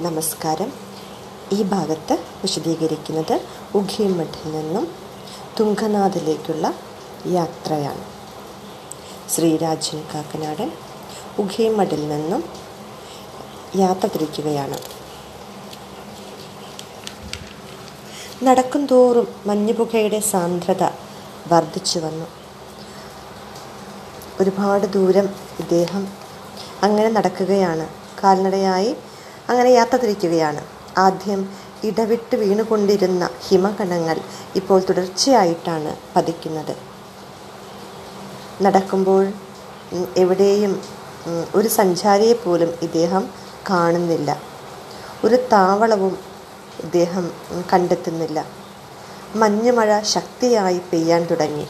[0.00, 0.72] നമസ്കാരം.
[1.52, 3.40] ഈ ഭാഗത്ത് വിശദീകരിക്കുന്നത്
[3.74, 4.94] ഉഖിമഠിൽ നിന്നും
[5.60, 6.74] തുങ്കനാഥിലേക്കുള്ള
[7.26, 8.04] യാത്രയാണ്.
[9.30, 10.72] ശ്രീരാജൻ കാക്കനാടൻ
[11.38, 12.44] ഉഖിമഠിൽ നിന്നും
[13.76, 14.78] യാത്ര തിരിക്കുകയാണ്.
[18.44, 20.82] നടക്കും തോറും മഞ്ഞുപുകയുടെ സാന്ദ്രത
[21.48, 22.26] വർദ്ധിച്ചു വന്നു.
[24.40, 25.28] ഒരുപാട് ദൂരം
[25.58, 26.08] ഇദ്ദേഹം
[26.82, 27.88] അങ്ങനെ നടക്കുകയാണ്.
[28.24, 28.96] കാൽനടയായി
[29.50, 30.62] അങ്ങനെ യാത്ര തിരിക്കുകയാണ്
[30.98, 31.40] ആദ്യം
[31.88, 34.16] ഇടവിട്ട് വീണുകൊണ്ടിരുന്ന ഹിമകണങ്ങൾ
[34.56, 36.74] ഇപ്പോൾ തുടർച്ചയായിട്ടാണ് പതിക്കുന്നത്.
[38.64, 39.24] നടക്കുമ്പോൾ
[40.22, 40.72] എവിടെയും
[41.54, 43.24] ഒരു സഞ്ചാരിയെ പോലും ഇദ്ദേഹം
[43.70, 44.30] കാണുന്നില്ല.
[45.24, 46.14] ഒരു താവളവും
[46.84, 47.24] ഇദ്ദേഹം
[47.72, 48.38] കണ്ടെത്തുന്നില്ല.
[49.40, 51.66] മഞ്ഞുമഴ ശക്തിയായി പെയ്യാൻ തുടങ്ങി.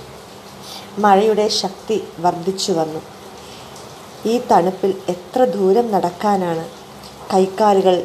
[0.99, 3.01] മഴയുടെ ശക്തി വർദ്ധിച്ചു വന്നു
[4.27, 6.65] ഈ തണുപ്പിൽ എത്ര ദൂരം നടക്കാനാണ്
[7.33, 7.97] കൈക്കാലുകൾ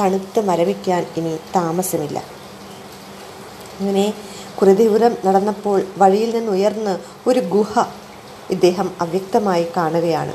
[0.00, 2.18] തണുത്ത് മരവിക്കാൻ ഇനി താമസമില്ല.
[3.80, 4.14] അങ്ങനെ
[4.58, 4.72] കുറേ
[5.26, 6.94] നടന്നപ്പോൾ വഴിയിൽ നിന്ന് ഉയർന്ന്
[7.28, 7.84] ഒരു ഗുഹ
[8.50, 10.34] ഇദ്ദേഹം അവ്യക്തമായി കാണുകയാണ്.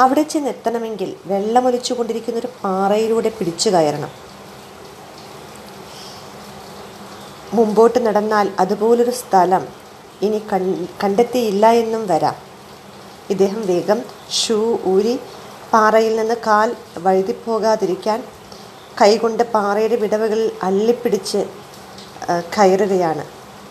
[0.00, 4.12] അവിടെ ചെന്ന് എത്തണമെങ്കിൽ വെള്ളമൊലിച്ചു കൊണ്ടിരിക്കുന്ന ഒരു പാറയിലൂടെ പിടിച്ചു കയറണം.
[7.54, 9.64] മുമ്പോട്ട് നടന്നാൽ അതുപോലൊരു സ്ഥലം
[10.22, 10.40] ഇനി
[11.02, 12.36] കണ്ടെത്തിയില്ല എന്നും വരാം.
[13.30, 14.00] ഇദ്ദേഹം വേഗം
[14.40, 15.14] ഷൂ ഊരി
[15.72, 18.24] പാറയിൽ നിന്ന് കാൽ വഴുതിപ്പോകാതിരിക്കാൻ
[19.00, 21.40] കൈകൊണ്ട് പാറയുടെ വിടവുകളിൽ അള്ളിപ്പിടിച്ച്
[22.54, 23.24] കയറുകയാണ്.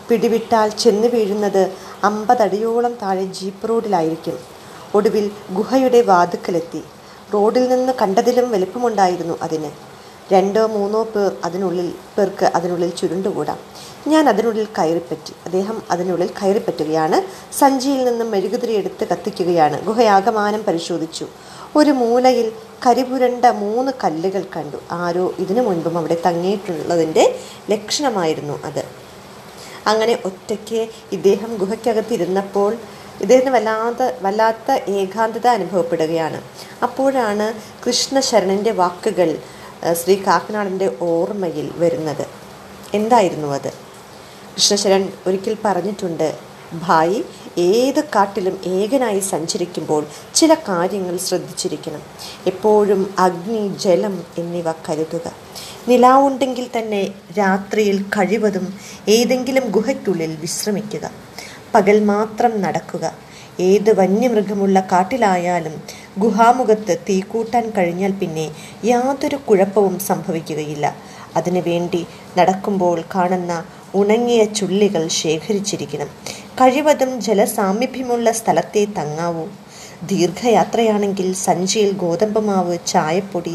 [0.08, 1.70] പിടിവിട്ടാൽ ചെന്ന് വീഴുന്നത്
[2.04, 4.38] അമ്പതടിയോളം താഴെ ജീപ്പ് റോഡിലായിരിക്കും.
[4.94, 6.82] ഒടുവിൽ ഗുഹയുടെ വാതുക്കലെത്തി.
[7.34, 9.70] റോഡിൽ നിന്ന് കണ്ടതിലും വലിപ്പമുണ്ടായിരുന്നു അതിന്.
[10.32, 13.58] രണ്ടോ മൂന്നോ പേർ അതിനുള്ളിൽ പേർക്ക് അതിനുള്ളിൽ ചുരുണ്ടുകൂടാം.
[14.08, 17.18] ഞാൻ അതിനുള്ളിൽ കയറിപ്പറ്റി അദ്ദേഹം അതിനുള്ളിൽ കയറിപ്പറ്റുകയാണ്.
[17.58, 19.82] സഞ്ചിയിൽ നിന്നും മെഴുകുതിരി എടുത്ത് കത്തിക്കുകയാണ്.
[19.88, 21.26] ഗുഹയാകമാനം പരിശോധിച്ചു.
[21.76, 22.52] ഒരു മൂലയിൽ
[22.86, 24.76] കരിപുരണ്ട മൂന്ന് കല്ലുകൾ കണ്ടു.
[24.90, 27.38] ആരോ ഇതിനു മുൻപും അവിടെ തങ്ങിയിട്ടുള്ളതിന്റെ
[27.70, 28.84] ലക്ഷണമായിരുന്നു അത്.
[29.86, 32.76] അങ്ങനെ ഒറ്റയ്ക്ക് ഇദ്ദേഹം ഗുഹയ്ക്കകത്തിരുന്നപ്പോൾ
[33.20, 36.42] ഇദ്ദേഹത്തിന് വല്ലാത്ത വല്ലാത്ത ഏകാന്തത അനുഭവപ്പെടുകയാണ്.
[36.82, 37.54] അപ്പോഴാണ്
[37.86, 39.38] കൃഷ്ണശരണന്റെ വാക്കുകൾ
[39.92, 42.26] ശ്രീ കാക്കനാടന്റെ ഓർമ്മയിൽ വരുന്നത്.
[42.94, 43.72] എന്തായിരുന്നു അത്?
[44.54, 46.38] കൃഷ്ണശരൺ ഒരിക്കൽ പറഞ്ഞിട്ടുണ്ട്
[46.88, 47.24] ഭായി
[47.58, 52.02] ഏത് കാട്ടിലും ഏകനായി സഞ്ചരിക്കുമ്പോൾ ചില കാര്യങ്ങൾ ശ്രദ്ധിച്ചിരിക്കണം.
[52.46, 55.32] എപ്പോഴും അഗ്നി ജലം എന്നിവ കരുതുക.
[55.88, 58.74] നിലാവുണ്ടെങ്കിൽ തന്നെ രാത്രിയിൽ കഴിവതും
[59.08, 61.10] ഏതെങ്കിലും ഗുഹയ്ക്കുള്ളിൽ വിശ്രമിക്കുക.
[61.74, 63.12] പകൽ മാത്രം നടക്കുക.
[63.60, 65.82] ഏത് വന്യമൃഗമുള്ള കാട്ടിലായാലും
[66.18, 68.50] ഗുഹാമുഖത്ത് തീ കൂട്ടാൻ കഴിഞ്ഞാൽ പിന്നെ
[68.84, 70.96] യാതൊരു കുഴപ്പവും സംഭവിക്കുകയില്ല.
[71.36, 72.06] അതിനുവേണ്ടി
[72.38, 76.39] നടക്കുമ്പോൾ കാണുന്ന ഉണങ്ങിയ ചുള്ളികൾ ശേഖരിച്ചിരിക്കണം.
[76.58, 79.44] കഴിവതും ജലസാമീപ്യമുള്ള സ്ഥലത്തെ തങ്ങാവൂ.
[80.10, 83.54] ദീർഘയാത്രയാണെങ്കിൽ സഞ്ചിയിൽ ഗോതമ്പ് മാവ് ചായപ്പൊടി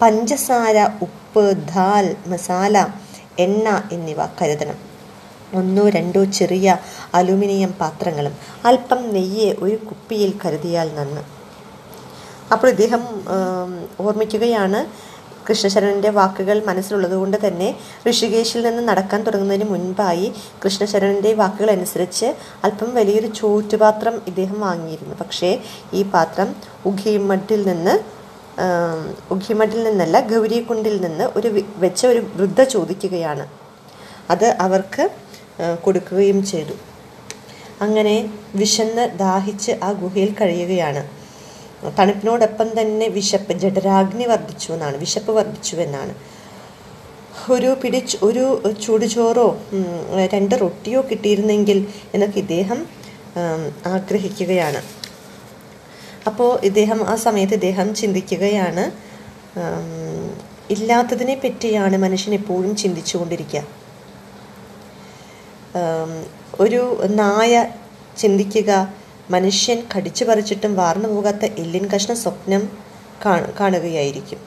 [0.00, 1.44] പഞ്ചസാര ഉപ്പ്
[1.74, 2.76] ദാൽ മസാല
[3.44, 4.78] എണ്ണ എന്നിവ കരുതണം.
[5.58, 6.68] ഒന്നോ രണ്ടോ ചെറിയ
[7.18, 8.34] അലുമിനിയം പാത്രങ്ങളും
[8.68, 11.22] അല്പം നെയ്യ് ഒരു കുപ്പിയിൽ കരുതിയാൽ നന്ന്.
[12.52, 13.02] അപ്പോൾ ഇദ്ദേഹം
[14.06, 14.80] ഓർമ്മിക്കുകയാണ്
[15.48, 17.68] കൃഷ്ണശരണന്റെ വാക്കുകൾ മനസ്സിലുള്ളത് കൊണ്ട് തന്നെ
[18.10, 20.32] ഋഷികേശിൽ നിന്ന് നടക്കാൻ തുടങ്ങുന്നതിന് മുൻപായി
[20.64, 22.34] കൃഷ്ണശരണന്റെ വാക്കുകൾ അനുസരിച്ച്
[22.64, 25.14] അല്പം വലിയൊരു ചോറ്റുപാത്രം ഇദ്ദേഹം വാങ്ങിയിരുന്നു.
[25.14, 25.50] പക്ഷേ
[25.94, 26.54] ഈ പാത്രം
[26.86, 27.94] ഉഖിമഠിൽ നിന്ന്
[29.30, 33.46] ഉഖിമഡിൽ നിന്നല്ല ഗൗരികുണ്ടിൽ നിന്ന് ഒരു വെച്ച ഒരു വൃദ്ധ ചോദിക്കുകയാണ്.
[34.30, 35.04] അത് അവർക്ക്
[35.84, 36.74] കൊടുക്കുകയും ചെയ്തു.
[37.82, 38.14] അങ്ങനെ
[38.54, 41.02] വിശന്ന് ദാഹിച്ച് ആ ഗുഹയിൽ കഴിയുകയാണ്.
[41.98, 46.14] തണുപ്പിനോടൊപ്പം തന്നെ വിശപ്പ് ജഠരാഗ്നി വർദ്ധിച്ചു എന്നാണ് വിശപ്പ് വർദ്ധിച്ചു എന്നാണ്.
[47.54, 48.44] ഒരു പിടി ഒരു
[48.84, 49.46] ചൂടുചോറോ
[50.34, 51.78] രണ്ട് റൊട്ടിയോ കിട്ടിയിരുന്നെങ്കിൽ
[52.14, 52.80] എന്നൊക്കെ ഇദ്ദേഹം
[53.94, 54.80] ആഗ്രഹിക്കുകയാണ്.
[56.28, 58.84] അപ്പോൾ ഇദ്ദേഹം ആ സമയത്ത് ഇദ്ദേഹം ചിന്തിക്കുകയാണ്
[60.74, 63.62] ഇല്ലാത്തതിനെ പറ്റിയാണ് മനുഷ്യൻ എപ്പോഴും ചിന്തിച്ചുകൊണ്ടിരിക്കുക.
[66.64, 66.82] ഒരു
[67.20, 67.54] നായ
[68.18, 68.70] ചിന്തിക്കുക
[69.30, 72.62] മനുഷ്യൻ കടിച്ചു പറിച്ചിട്ടും വാർന്നു പോകാത്ത എല്ലിൻ കഷ്ണ സ്വപ്നം
[73.60, 74.40] കാണുകയായിരിക്കും.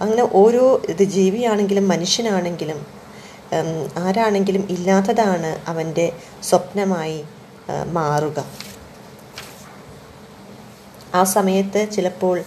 [0.00, 2.86] അങ്ങനെ ഓരോ ഇത് ജീവിയാണെങ്കിലും മനുഷ്യനാണെങ്കിലും
[3.98, 6.12] ആരാണെങ്കിലും ഇല്ലാത്തതാണ് അവന്റെ
[6.42, 7.24] സ്വപ്നമായി
[7.92, 8.44] മാറുക.
[11.14, 12.42] ആ സമയത്ത് ചിലപ്പോൾ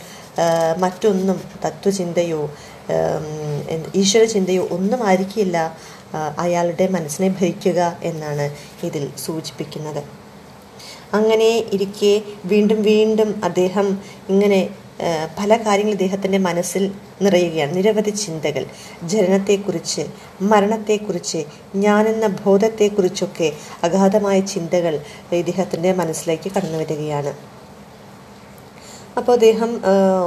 [0.78, 2.42] മറ്റൊന്നും തത്വചിന്തയോ
[3.96, 5.58] ഈശ്വര ചിന്തയോ ഒന്നും ആയിരിക്കില്ല
[6.40, 8.56] അയാളുടെ മനസ്സിനെ ഭരിക്കുക എന്നാണ്
[8.86, 10.04] ഇതിൽ സൂചിപ്പിക്കുന്നത്.
[11.14, 12.14] അങ്ങനെ ഇരിക്കെ
[12.46, 13.88] വീണ്ടും വീണ്ടും അദ്ദേഹം
[14.30, 14.60] ഇങ്ങനെ
[15.40, 16.84] പല കാര്യങ്ങൾ ഇദ്ദേഹത്തിന്റെ മനസ്സിൽ
[17.22, 17.72] നിറയുകയാണ്.
[17.78, 18.64] നിരവധി ചിന്തകൾ.
[19.12, 20.04] ജനനത്തെക്കുറിച്ച്
[20.52, 21.40] മരണത്തെക്കുറിച്ച്
[21.84, 23.48] ഞാനെന്ന ബോധത്തെക്കുറിച്ചൊക്കെ
[23.84, 24.96] അഗാധമായ ചിന്തകൾ
[25.40, 27.32] ഇദ്ദേഹത്തിന്റെ മനസ്സിലേക്ക് കടന്നു വരികയാണ്.
[29.18, 29.72] അപ്പോൾ അദ്ദേഹം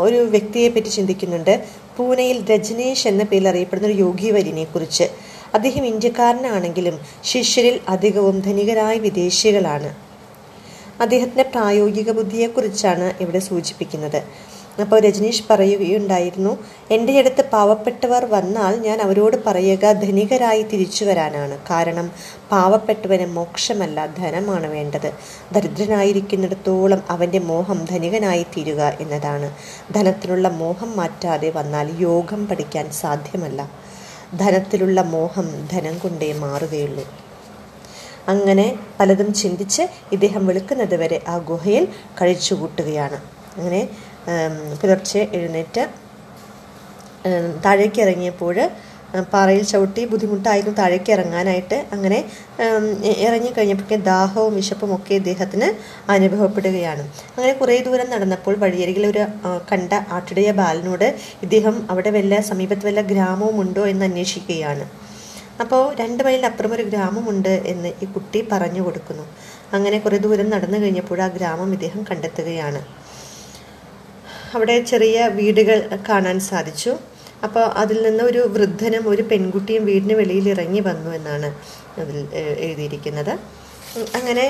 [0.04, 1.54] ഒരു വ്യക്തിയെ പറ്റി ചിന്തിക്കുന്നുണ്ട്.
[1.96, 5.06] പൂനെയിൽ രജനീഷ് എന്ന പേരിൽ അറിയപ്പെടുന്ന ഒരു യോഗി വര്യനെ കുറിച്ച്
[5.54, 6.96] അദ്ദേഹം ഇന്ത്യക്കാരനാണെങ്കിലും
[7.32, 9.90] ശിഷ്യരിൽ അധികവും ധനികരായ വിദേശികളാണ്.
[11.02, 14.22] അദ്ദേഹത്തിന്റെ പ്രായോഗിക ബുദ്ധിയെക്കുറിച്ചാണ് ഇവിടെ സൂചിപ്പിക്കുന്നത്.
[14.80, 16.58] അപ്പോൾ രജനീഷ് പറയുകയുണ്ടായിരുന്നു
[16.90, 21.58] എന്റെ അടുത്ത് പാവപ്പെട്ടവർ വന്നാൽ ഞാൻ അവരോട് പറയുക ധനികരായി തിരിച്ചു വരാനാണ്.
[21.70, 22.06] കാരണം
[22.52, 25.12] പാവപ്പെട്ടവന് മോക്ഷമല്ല ധനമാണ് വേണ്ടത്.
[25.52, 29.50] ദരിദ്രനായിരിക്കുന്നിടത്തോളം അവന്റെ മോഹം ധനികനായി തീരുക എന്നതാണ്.
[29.94, 33.70] ധനത്തിലുള്ള മോഹം മാറ്റാതെ വന്നാൽ യോഗം പഠിക്കാൻ സാധ്യമല്ല.
[34.36, 37.04] ധനത്തിലുള്ള മോഹം ധനം കൊണ്ടേ മാറുകയുള്ളൂ.
[38.30, 38.66] അങ്ങനെ
[38.98, 39.82] പലതും ചിന്തിച്ച്
[40.14, 41.84] ഇദ്ദേഹം വെളുക്കുന്നത് വരെ ആ ഗുഹയിൽ
[42.20, 43.18] കഴിച്ചുകൂട്ടുകയാണ്.
[43.56, 43.82] അങ്ങനെ
[44.80, 45.82] പുലർച്ചെ എഴുന്നേറ്റ്
[47.64, 48.56] താഴേക്ക് ഇറങ്ങിയപ്പോൾ
[49.32, 51.78] പാറയിൽ ചവിട്ടി ബുദ്ധിമുട്ടായിരുന്നു താഴേക്ക് ഇറങ്ങാനായിട്ട്.
[51.94, 52.18] അങ്ങനെ
[53.26, 55.68] ഇറങ്ങിക്കഴിഞ്ഞപ്പോഴേക്കും ദാഹവും വിശപ്പും ഒക്കെ ഇദ്ദേഹത്തിന്
[56.14, 57.04] അനുഭവപ്പെടുകയാണ്.
[57.34, 59.22] അങ്ങനെ കുറേ ദൂരം നടന്നപ്പോൾ വഴിയരികിൽ ഒരു
[59.70, 61.08] കണ്ട ആട്ടിടയ ബാലനോട്
[61.44, 64.86] ഇദ്ദേഹം അവിടെ വല്ല സമീപത്ത് വല്ല ഗ്രാമവും ഉണ്ടോ എന്ന് അന്വേഷിക്കുകയാണ്.
[65.62, 69.24] അപ്പോൾ രണ്ട് മൈലിനപ്പുറം ഒരു ഗ്രാമമുണ്ട് എന്ന് ഈ കുട്ടി പറഞ്ഞു കൊടുക്കുന്നു.
[69.76, 72.80] അങ്ങനെ കുറേ ദൂരം നടന്നു കഴിഞ്ഞപ്പോൾ ആ ഗ്രാമം ഇദ്ദേഹം കണ്ടെത്തുകയാണ്.
[74.56, 75.78] അവിടെ ചെറിയ വീടുകൾ
[76.08, 76.92] കാണാൻ സാധിച്ചു.
[77.46, 81.48] അപ്പോൾ അതിൽ നിന്ന് ഒരു വൃദ്ധനും ഒരു പെൺകുട്ടിയും വീടിന് വെളിയിൽ ഇറങ്ങി വന്നു എന്നാണ്
[82.02, 82.18] അതിൽ
[82.66, 83.32] എഴുതിയിരിക്കുന്നത്.
[84.18, 84.46] അങ്ങനെ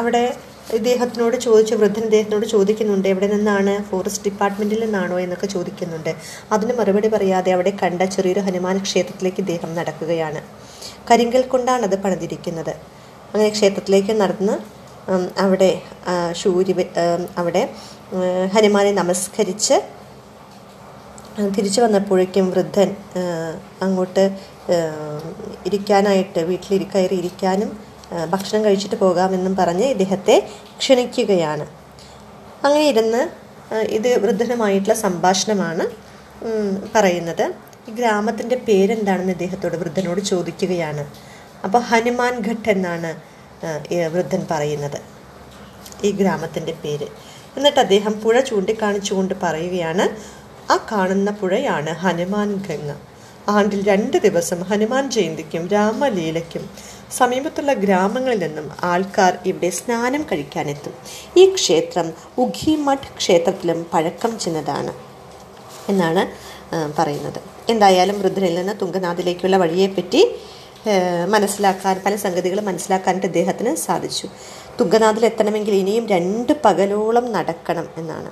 [0.00, 0.24] അവിടെ
[0.64, 5.16] ഇദ്ദേഹത്തിനോട് ചോദിച്ച് വൃദ്ധൻ ഇദ്ദേഹത്തിനോട് ചോദിക്കുന്നുണ്ട് എവിടെ നിന്നാണ് ഫോറസ്റ്റ് ഡിപ്പാർട്ട്മെന്റിൽ നിന്നാണോ?
[5.18, 6.12] എന്നൊക്കെ ചോദിക്കുന്നുണ്ട്.
[6.52, 10.40] അതിന് മറുപടി പറയാതെ അവിടെ കണ്ട ചെറിയൊരു ഹനുമാൻ ക്ഷേത്രത്തിലേക്ക് ഇദ്ദേഹം നടക്കുകയാണ്.
[11.10, 12.74] കരിങ്കൽ കൊണ്ടാണ് അത് പണിതിരിക്കുന്നത്.
[13.32, 14.56] അങ്ങനെ ക്ഷേത്രത്തിലേക്ക് നടന്ന്
[15.38, 15.70] അവിടെ
[17.02, 17.62] ഉം, അവിടെ
[18.54, 19.76] ഹനുമാനെ നമസ്കരിച്ച്
[21.56, 22.90] തിരിച്ചു വന്നപ്പോഴേക്കും വൃദ്ധൻ
[23.82, 24.24] അങ്ങോട്ട്
[25.66, 27.70] ഇരിക്കാനായിട്ട് വീട്ടിൽ കയറി ഇരിക്കാനും
[28.30, 30.48] ഭക്ഷണം കഴിച്ചിട്ട് പോകാമെന്നും പറഞ്ഞ് ഇദ്ദേഹത്തെ
[30.78, 31.66] ക്ഷണിക്കുകയാണ്.
[32.64, 33.22] അങ്ങനെ ഇരുന്ന്
[33.82, 35.84] ഇത് വൃദ്ധനുമായിട്ടുള്ള സംഭാഷണമാണ്
[36.94, 37.54] പറയുന്നത്.
[37.88, 41.04] ഈ ഗ്രാമത്തിന്റെ പേരെന്താണെന്ന് ഇദ്ദേഹത്തോട് വൃദ്ധനോട് ചോദിക്കുകയാണ്.
[41.64, 43.10] അപ്പോൾ ഹനുമാൻ ഘട്ട് എന്നാണ്
[44.12, 44.98] വൃദ്ധൻ പറയുന്നത്.
[46.04, 47.06] ഈ ഗ്രാമത്തിന്റെ പേര്.
[47.56, 50.04] എന്നിട്ട് അദ്ദേഹം പുഴ ചൂണ്ടിക്കാണിച്ചുകൊണ്ട് പറയുകയാണ്
[50.72, 52.90] ആ കാണുന്ന പുഴയാണ് ഹനുമാൻ ഗംഗ.
[53.48, 56.70] ആണ്ടിൽ രണ്ട് ദിവസം ഹനുമാൻ ജയന്തിക്കും രാമലീലയ്ക്കും
[57.18, 60.94] സമീപത്തുള്ള ഗ്രാമങ്ങളിൽ നിന്നും ആൾക്കാർ ഇവിടെ സ്നാനം കഴിക്കാനെത്തും.
[61.40, 62.06] ഈ ക്ഷേത്രം
[62.44, 64.92] ഉഖിമഠ് ക്ഷേത്രത്തിലും പഴക്കം ചെന്നതാണ്
[65.92, 66.24] എന്നാണ്
[66.98, 67.40] പറയുന്നത്.
[67.72, 70.22] എന്തായാലും വൃദ്ധനിൽ നിന്ന് തുങ്കനാഥിലേക്കുള്ള വഴിയെപ്പറ്റി
[71.34, 74.26] മനസ്സിലാക്കാൻ പല സംഗതികളും മനസ്സിലാക്കാനായിട്ട് അദ്ദേഹത്തിന് സാധിച്ചു.
[74.78, 78.30] തുങ്കനാഥിൽ എത്തണമെങ്കിൽ ഇനിയും രണ്ട് പകലോളം നടക്കണം എന്നാണ്.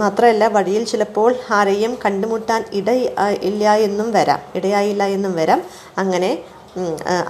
[0.00, 2.90] മാത്രമല്ല വഴിയിൽ ചിലപ്പോൾ ആരെയും കണ്ടുമുട്ടാൻ ഇട
[3.48, 5.60] ഇല്ല എന്നും വരാം ഇടയായില്ല എന്നും വരാം.
[6.02, 6.30] അങ്ങനെ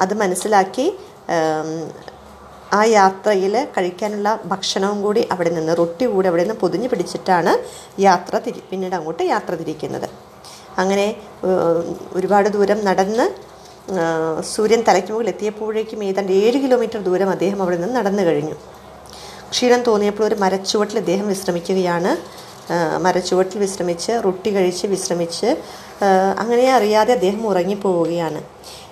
[0.03, 0.87] അത് മനസ്സിലാക്കി
[2.79, 7.53] ആ യാത്രയിൽ കഴിക്കാനുള്ള ഭക്ഷണവും കൂടി അവിടെ നിന്ന് റൊട്ടി കൂടി അവിടെ നിന്ന് പൊതിഞ്ഞ് പിടിച്ചിട്ടാണ്
[8.07, 10.09] യാത്ര തിരി പിന്നീട് അങ്ങോട്ട് യാത്ര തിരിക്കുന്നത്.
[10.83, 11.07] അങ്ങനെ
[12.19, 13.27] ഒരുപാട് ദൂരം നടന്ന്
[14.53, 18.57] സൂര്യൻ തലയ്ക്ക് മുകളിൽ എത്തിയപ്പോഴേക്കും ഏതാണ്ട് ഏഴ് കിലോമീറ്റർ ദൂരം അദ്ദേഹം അവിടെ നിന്ന് നടന്നു കഴിഞ്ഞു.
[19.53, 22.13] ക്ഷീണം തോന്നിയപ്പോൾ ഒരു മരച്ചുവട്ടിൽ അദ്ദേഹം വിശ്രമിക്കുകയാണ്.
[23.07, 25.49] മരച്ചുവട്ടിൽ വിശ്രമിച്ച് റൊട്ടി കഴിച്ച് വിശ്രമിച്ച്
[26.43, 28.41] അങ്ങനെ അറിയാതെ അദ്ദേഹം ഉറങ്ങിപ്പോവുകയാണ്.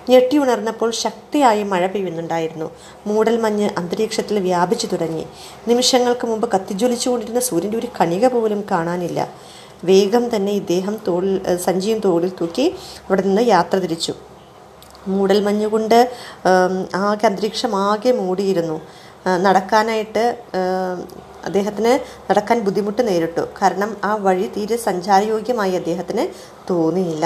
[0.09, 2.67] ഞെട്ടി ഉണർന്നപ്പോൾ ശക്തിയായി മഴ പെയ്യുന്നുണ്ടായിരുന്നു.
[3.07, 5.25] മൂടൽമഞ്ഞ് അന്തരീക്ഷത്തിൽ വ്യാപിച്ചു തുടങ്ങി.
[5.69, 9.19] നിമിഷങ്ങൾക്ക് മുമ്പ് കത്തിജ്വലിച്ചുകൊണ്ടിരുന്ന സൂര്യന്റെ ഒരു കണിക പോലും കാണാനില്ല.
[9.89, 11.35] വേഗം തന്നെ ഇദ്ദേഹം തോളിൽ
[11.67, 12.65] സഞ്ചിയും തോളിൽ തൂക്കി
[13.07, 14.13] അവിടെ നിന്ന് യാത്ര തിരിച്ചു.
[15.13, 15.97] മൂടൽമഞ്ഞ് കൊണ്ട്
[17.07, 18.77] ആകെ അന്തരീക്ഷം ആകെ മൂടിയിരുന്നു.
[19.45, 20.23] നടക്കാനായിട്ട്
[21.47, 21.93] അദ്ദേഹത്തിന്
[22.29, 23.43] നടക്കാൻ ബുദ്ധിമുട്ട് നേരിട്ടു.
[23.61, 26.25] കാരണം ആ വഴി തീരെ സഞ്ചാരയോഗ്യമായി അദ്ദേഹത്തിന്
[26.71, 27.25] തോന്നിയില്ല.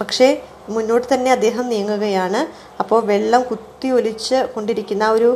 [0.00, 0.26] പക്ഷേ
[0.74, 2.40] മുന്നോട്ട് തന്നെ അദ്ദേഹം നീങ്ങുകയാണ്.
[2.82, 5.30] അപ്പോൾ വെള്ളം കുത്തി ഒലിച്ച് കൊണ്ടിരിക്കുന്ന ഒരു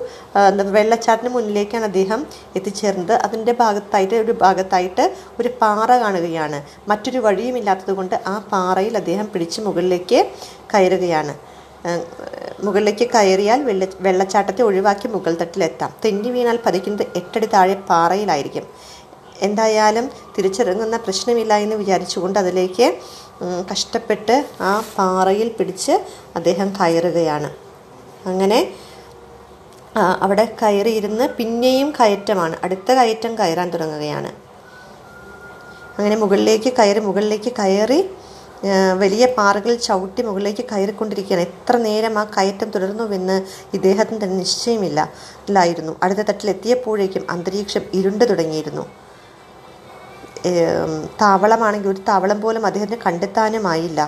[0.77, 2.21] വെള്ളച്ചാട്ടിന് മുന്നിലേക്കാണ് അദ്ദേഹം
[2.59, 3.15] എത്തിച്ചേർന്നത്.
[3.27, 5.05] അതിന്റെ ഭാഗത്തായിട്ട് ഒരു ഭാഗത്തായിട്ട്
[5.41, 6.61] ഒരു പാറ കാണുകയാണ്.
[6.91, 10.21] മറ്റൊരു വഴിയുമില്ലാത്തത് കൊണ്ട് ആ പാറയിൽ അദ്ദേഹം പിടിച്ച് മുകളിലേക്ക്
[10.75, 11.35] കയറുകയാണ്.
[12.64, 15.90] മുകളിലേക്ക് കയറിയാൽ വെള്ള വെള്ളച്ചാട്ടത്തെ ഒഴിവാക്കി മുകൾ തട്ടിലെത്താം.
[16.05, 18.66] തെന്നി വീണാൽ പതിക്കുന്നത് എട്ടടി താഴെ പാറയിലായിരിക്കും.
[19.47, 22.87] എന്തായാലും തിരിച്ചിറങ്ങുന്ന പ്രശ്നമില്ല എന്ന് വിചാരിച്ചുകൊണ്ട് അതിലേക്ക്
[23.73, 25.95] കഷ്ടപ്പെട്ട് ആ പാറയിൽ പിടിച്ച്
[26.37, 27.50] അദ്ദേഹം കയറുകയാണ്.
[28.31, 28.61] അങ്ങനെ
[30.25, 32.57] അവിടെ കയറിയിരുന്ന് പിന്നെയും കയറ്റമാണ്.
[32.64, 34.31] അടുത്ത കയറ്റം കയറാൻ തുടങ്ങുകയാണ്.
[35.99, 38.00] അങ്ങനെ മുകളിലേക്ക് കയറി മുകളിലേക്ക് കയറി
[39.03, 41.43] വലിയ പാറകൾ ചവിട്ടി മുകളിലേക്ക് കയറിക്കൊണ്ടിരിക്കുകയാണ്.
[41.49, 43.37] എത്ര നേരം ആ കയറ്റം തുടർന്നുവെന്ന്
[43.77, 45.01] ഇദ്ദേഹത്തിന് തന്നെ നിശ്ചയമില്ല
[45.49, 48.87] ഇല്ലായിരുന്നു അടുത്ത തട്ടിൽ എത്തിയപ്പോഴേക്കും അന്തരീക്ഷം ഇരുണ്ടു തുടങ്ങിയിരുന്നു.
[51.23, 54.01] താവളമാണെങ്കിൽ ഒരു താവളം പോലും അദ്ദേഹത്തിന് കണ്ടെത്താനുമായില്ല.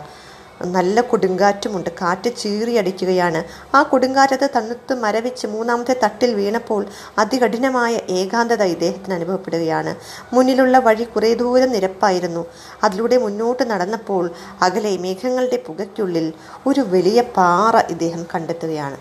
[0.64, 1.90] നല്ല കൊടുങ്കാറ്റുമുണ്ട്.
[2.00, 3.42] കാറ്റ് ചീറിയടിക്കുകയാണ്
[3.76, 6.86] ആ കൊടുങ്കാറ്റത്ത് തണുത്ത് മരവിച്ച് മൂന്നാമത്തെ തട്ടിൽ വീണപ്പോൾ
[7.18, 9.94] അതികഠിനമായ ഏകാന്തത ഇദ്ദേഹത്തിന് അനുഭവപ്പെടുകയാണ്.
[10.32, 12.46] മുന്നിലുള്ള വഴി കുറേ ദൂരം നിരപ്പായിരുന്നു.
[12.84, 14.30] അതിലൂടെ മുന്നോട്ട് നടന്നപ്പോൾ
[14.62, 16.32] അകലെ മേഘങ്ങളുടെ പുകയ്ക്കുള്ളിൽ
[16.66, 18.98] ഒരു വലിയ പാറ ഇദ്ദേഹം കണ്ടെത്തുകയാണ്.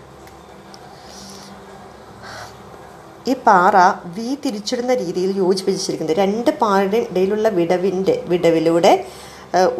[3.28, 6.16] ഈ പാറ വി തിരിച്ചിടുന്ന രീതിയിൽ യോജിപ്പിച്ചിരിക്കുന്നത്.
[6.16, 9.06] രണ്ട് പാറയുടെ ഇടയിലുള്ള വിടവിന്റെ വിടവിലൂടെ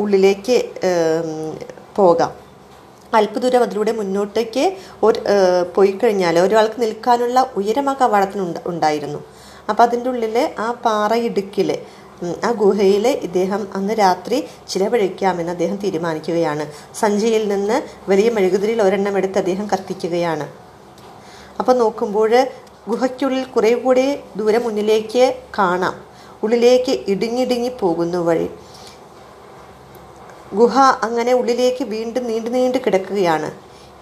[0.03, 0.57] ഉള്ളിലേക്ക്
[1.97, 2.33] പോകാം.
[3.19, 4.65] അല്പദൂരം അതിലൂടെ മുന്നോട്ടേക്ക്
[5.03, 5.21] ഒരു
[5.75, 9.21] പോയി കഴിഞ്ഞാൽ ഒരാൾക്ക് നിൽക്കാനുള്ള ഉയരം ആ കവാടത്തിന് ഉണ്ട് ഉണ്ടായിരുന്നു.
[9.69, 11.71] അപ്പം അതിന്റെ ഉള്ളിൽ ആ പാറയിടുക്കിൽ
[12.45, 14.39] ആ ഗുഹയിൽ ഇദ്ദേഹം അന്ന് രാത്രി
[14.71, 16.65] ചിലവഴിക്കാമെന്ന് അദ്ദേഹം തീരുമാനിക്കുകയാണ്.
[17.01, 17.77] സഞ്ചിയിൽ നിന്ന്
[18.11, 20.47] വലിയ മെഴുകുതിരിയിൽ ഒരെണ്ണം എടുത്ത് അദ്ദേഹം കത്തിക്കുകയാണ്.
[21.59, 22.33] അപ്പോൾ നോക്കുമ്പോൾ
[22.89, 24.07] ഗുഹയ്ക്കുള്ളിൽ കുറേ കൂടി
[24.37, 25.25] ദൂരം മുന്നിലേക്ക്
[25.59, 25.95] കാണാം.
[26.43, 28.49] ഉള്ളിലേക്ക് ഇടുങ്ങിടുങ്ങി പോകുന്നു വഴി.
[30.53, 33.49] ഗുഹ അങ്ങനെ ഉള്ളിലേക്ക് വീണ്ടും നീണ്ടു നീണ്ടു കിടക്കുകയാണ്.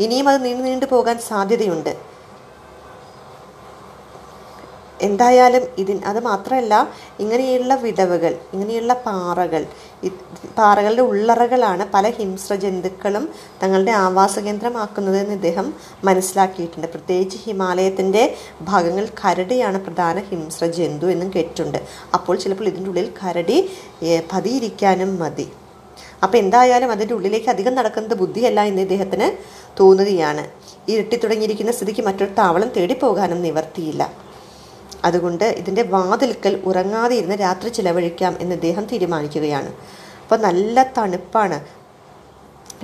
[0.05, 1.95] ഇനിയും അത് നീണ്ടു നീണ്ടു പോകാൻ സാധ്യതയുണ്ട്.
[5.07, 6.75] എന്തായാലും ഇതിൻ അത് മാത്രമല്ല
[7.21, 9.67] ഇങ്ങനെയുള്ള വിടവുകൾ ഇങ്ങനെയുള്ള പാറകൾ
[10.59, 13.29] പാറകളുടെ ഉള്ളറകളാണ് പല ഹിംസ്ര ജന്തുക്കളും
[13.62, 15.75] തങ്ങളുടെ ആവാസ കേന്ദ്രമാക്കുന്നതെന്ന് ഇദ്ദേഹം
[16.05, 16.87] മനസ്സിലാക്കിയിട്ടുണ്ട്.
[16.95, 21.79] പ്രത്യേകിച്ച് ഹിമാലയത്തിന്റെ ഭാഗങ്ങൾ കരടിയാണ് പ്രധാന ഹിംസ്ര ജന്തു എന്നും കേട്ടിട്ടുണ്ട്.
[22.15, 23.59] അപ്പോൾ ചിലപ്പോൾ ഇതിന്റെ ഉള്ളിൽ കരടി
[24.33, 25.49] പതിയിരിക്കാനും മതി.
[26.23, 29.29] അപ്പം എന്തായാലും അതിന്റെ ഉള്ളിലേക്ക് അധികം നടക്കുന്നത് ബുദ്ധിയല്ല എന്ന് ഇദ്ദേഹത്തിന്
[29.81, 30.45] തോന്നുകയാണ്.
[30.89, 34.03] ഇരുട്ടി തുടങ്ങിയിരിക്കുന്ന സ്ഥിതിക്ക് മറ്റൊരു താവളം തേടിപ്പോകാനും നിവർത്തിയില്ല.
[35.05, 39.71] അതുകൊണ്ട് ഇതിന്റെ വാതിൽക്കൽ ഉറങ്ങാതെ ഇരുന്ന് രാത്രി ചിലവഴിക്കാം എന്ന് ഇദ്ദേഹം തീരുമാനിക്കുകയാണ്.
[40.23, 41.59] അപ്പോൾ നല്ല തണുപ്പാണ്.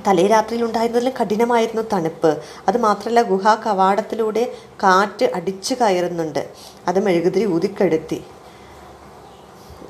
[0.06, 2.30] തലേ രാത്രിയിൽ ഉണ്ടായിരുന്നതിലും കഠിനമായിരുന്നു തണുപ്പ്.
[2.68, 4.44] അത് മാത്രമല്ല ഗുഹാ കവാടത്തിലൂടെ
[4.82, 6.48] കാറ്റ് അടിച്ചു കയറുന്നുണ്ട്.
[6.88, 8.20] അത് മെഴുകുതിരി ഊതിക്കെടുത്തി.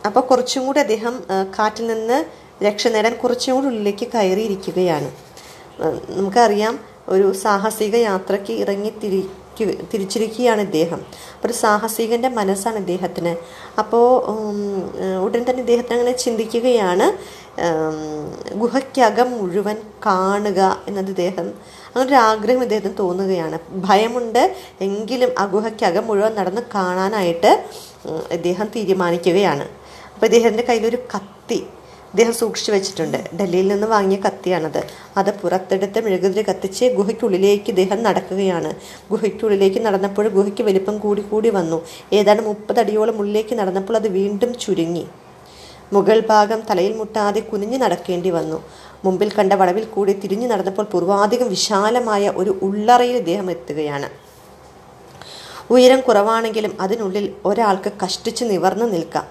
[0.07, 1.15] അപ്പോൾ കുറച്ചും കൂടി അദ്ദേഹം
[1.59, 5.11] കാറ്റിൽ നിന്ന് രക്ഷ നേടാൻ കുറച്ചും കൂടി ഉള്ളിലേക്ക് കയറിയിരിക്കുകയാണ്.
[6.16, 6.75] നമുക്കറിയാം
[7.09, 9.38] ഒരു സാഹസിക യാത്രയ്ക്ക് ഇറങ്ങി തിരിക്കു
[9.92, 11.00] തിരിച്ചിരിക്കുകയാണ് ഇദ്ദേഹം.
[11.44, 13.32] ഒരു സാഹസികന്റെ മനസ്സാണ് ഇദ്ദേഹത്തിന്.
[13.80, 14.06] അപ്പോൾ
[15.25, 17.06] ഉടൻ തന്നെ ഇദ്ദേഹത്തിന് അങ്ങനെ ചിന്തിക്കുകയാണ്
[18.62, 21.47] ഗുഹയ്ക്കകം മുഴുവൻ കാണുക എന്നത് ഇദ്ദേഹം
[21.88, 23.56] അങ്ങനെ ഒരു ആഗ്രഹം ഇദ്ദേഹത്തിന് തോന്നുകയാണ്.
[23.88, 24.42] ഭയമുണ്ട്
[24.80, 27.52] എങ്കിലും ആ ഗുഹയ്ക്കകം മുഴുവൻ നടന്ന് കാണാനായിട്ട്
[28.37, 29.66] ഇദ്ദേഹം തീരുമാനിക്കുകയാണ്.
[30.14, 31.61] അപ്പോൾ ഇദ്ദേഹത്തിന്റെ കയ്യിലൊരു കത്തി
[32.12, 33.37] ഇദ്ദേഹം സൂക്ഷിച്ചു വെച്ചിട്ടുണ്ട്.
[33.38, 34.81] ഡൽഹിയിൽ നിന്ന് വാങ്ങിയ കത്തിയാണത്.
[35.16, 38.75] അത് പുറത്തെടുത്ത് മെഴുകുതിരി കത്തിച്ച് ഗുഹയ്ക്കുള്ളിലേക്ക് ഇദ്ദേഹം നടക്കുകയാണ്.
[39.11, 41.83] ഗുഹയ്ക്കുള്ളിലേക്ക് നടന്നപ്പോൾ ഗുഹയ്ക്ക് വലിപ്പം കൂടി കൂടി വന്നു.
[42.12, 45.07] ഏതാണ്ട് മുപ്പത് അടിയോളം ഉള്ളിലേക്ക് നടന്നപ്പോൾ അത് വീണ്ടും ചുരുങ്ങി.
[45.92, 48.62] മുകൾ ഭാഗം തലയിൽ മുട്ടാതെ കുനിഞ്ഞു നടക്കേണ്ടി വന്നു.
[49.04, 54.09] മുമ്പിൽ കണ്ട വളവിൽ കൂടി തിരിഞ്ഞു നടന്നപ്പോൾ പൂർവാധികം വിശാലമായ ഒരു ഉള്ളറയിൽ ഇദ്ദേഹം എത്തുകയാണ്.
[55.71, 59.26] ഉയരം കുറവാണെങ്കിലും അതിനുള്ളിൽ ഒരാൾക്ക് കഷ്ടിച്ച് നിവർന്നു നിൽക്കാം.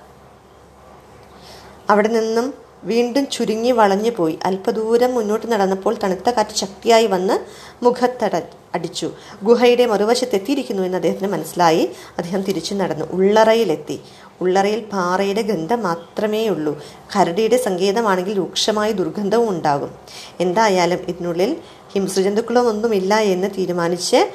[1.89, 4.39] അവിടെ നിന്നും വീണ്ടും ചുരുങ്ങി വളഞ്ഞു പോയി.
[4.43, 7.39] അല്പദൂരം മുന്നോട്ട് നടന്നപ്പോൾ തണുത്ത കാറ്റ് ശക്തിയായി വന്ന്
[7.83, 8.41] മുഖത്തട
[8.75, 9.11] അടിച്ചു.
[9.43, 11.89] ഗുഹയുടെ മറുവശത്തെത്തിയിരിക്കുന്നു എന്ന് അദ്ദേഹത്തിന് മനസ്സിലായി.
[12.17, 13.05] അദ്ദേഹം തിരിച്ചു നടന്നു.
[13.05, 14.01] ഉള്ളറയിലെത്തി.
[14.41, 16.81] ഉള്ളറയിൽ പാറയുടെ ഗന്ധം മാത്രമേ ഉള്ളൂ
[17.15, 19.91] കരടിയുടെ സങ്കേതമാണെങ്കിൽ രൂക്ഷമായ ദുർഗന്ധവും ഉണ്ടാകും.
[20.39, 21.57] എന്തായാലും ഇതിനുള്ളിൽ
[21.93, 24.31] ഹിംസജന്തുക്കളോ ഒന്നുമില്ല എന്ന് തീരുമാനിച്ച്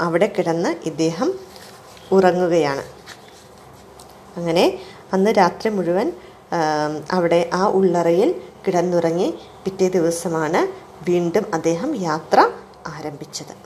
[0.00, 1.34] അവിടെ കിടന്ന് ഇദ്ദേഹം
[2.12, 2.84] ഉറങ്ങുകയാണ്.
[4.36, 4.78] അങ്ങനെ
[5.12, 6.12] അന്ന് രാത്രി മുഴുവൻ
[7.10, 9.34] അവിടെ ആ ഉള്ളറയിൽ കിടന്നുറങ്ങി
[9.64, 10.60] പിറ്റേ ദിവസമാണ്
[11.10, 12.50] വീണ്ടും അദ്ദേഹം യാത്ര
[12.86, 13.65] ആരംഭിച്ചത്.